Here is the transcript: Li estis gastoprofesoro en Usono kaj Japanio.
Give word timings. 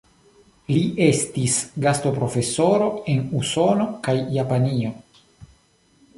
Li 0.75 0.79
estis 1.07 1.57
gastoprofesoro 1.85 2.89
en 3.15 3.23
Usono 3.43 3.87
kaj 4.09 4.19
Japanio. 4.41 4.97